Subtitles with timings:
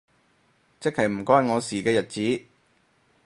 [0.79, 2.45] 即係唔關我事嘅日子